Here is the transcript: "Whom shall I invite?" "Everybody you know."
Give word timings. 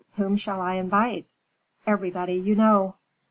"Whom 0.15 0.35
shall 0.35 0.61
I 0.61 0.77
invite?" 0.77 1.27
"Everybody 1.85 2.33
you 2.33 2.55
know." 2.55 2.95